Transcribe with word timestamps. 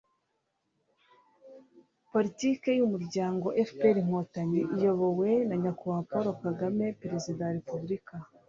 politiki 2.11 2.69
y'umuryango 2.77 3.45
fpr-inkotanyi 3.67 4.61
iyobowe 4.75 5.29
na 5.47 5.55
nyakubahwa 5.61 6.05
paul 6.09 6.27
kagame 6.43 6.85
perezida 7.01 7.41
wa 7.45 7.55
repubulika 7.59 8.15